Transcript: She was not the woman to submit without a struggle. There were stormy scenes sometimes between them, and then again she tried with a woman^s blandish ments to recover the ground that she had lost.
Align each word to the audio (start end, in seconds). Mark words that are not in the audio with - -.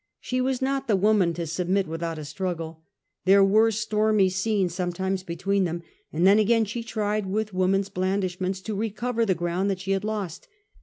She 0.19 0.41
was 0.41 0.63
not 0.63 0.87
the 0.87 0.95
woman 0.95 1.31
to 1.35 1.45
submit 1.45 1.85
without 1.87 2.17
a 2.17 2.25
struggle. 2.25 2.81
There 3.25 3.43
were 3.43 3.69
stormy 3.69 4.29
scenes 4.29 4.73
sometimes 4.73 5.21
between 5.21 5.63
them, 5.65 5.83
and 6.11 6.25
then 6.25 6.39
again 6.39 6.65
she 6.65 6.81
tried 6.81 7.27
with 7.27 7.53
a 7.53 7.55
woman^s 7.55 7.93
blandish 7.93 8.41
ments 8.41 8.61
to 8.61 8.73
recover 8.73 9.27
the 9.27 9.35
ground 9.35 9.69
that 9.69 9.79
she 9.81 9.91
had 9.91 10.03
lost. 10.03 10.47